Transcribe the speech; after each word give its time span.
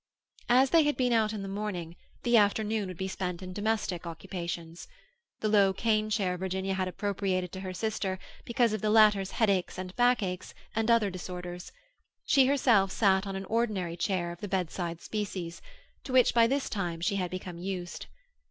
As 0.49 0.71
they 0.71 0.81
had 0.81 0.97
been 0.97 1.13
out 1.13 1.31
in 1.31 1.43
the 1.43 1.47
morning, 1.47 1.95
the 2.23 2.35
afternoon 2.35 2.87
would 2.87 2.97
be 2.97 3.07
spent 3.07 3.43
in 3.43 3.53
domestic 3.53 4.07
occupations. 4.07 4.87
The 5.41 5.47
low 5.47 5.73
cane 5.73 6.09
chair 6.09 6.39
Virginia 6.39 6.73
had 6.73 6.87
appropriated 6.87 7.51
to 7.51 7.59
her 7.59 7.71
sister, 7.71 8.17
because 8.43 8.73
of 8.73 8.81
the 8.81 8.89
latter's 8.89 9.29
headaches 9.29 9.77
and 9.77 9.95
backaches, 9.95 10.55
and 10.75 10.89
other 10.89 11.11
disorders; 11.11 11.71
she 12.25 12.47
herself 12.47 12.91
sat 12.91 13.27
on 13.27 13.35
an 13.35 13.45
ordinary 13.45 13.95
chair 13.95 14.31
of 14.31 14.41
the 14.41 14.47
bedside 14.47 15.01
species, 15.01 15.61
to 16.03 16.13
which 16.13 16.33
by 16.33 16.47
this 16.47 16.67
time 16.67 16.99
she 16.99 17.17
had 17.17 17.29
become 17.29 17.59
used. 17.59 18.07